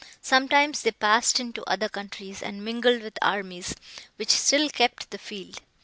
[0.23, 3.75] Sometimes they passed into other countries, and mingled with armies,
[4.15, 5.61] which still kept the field.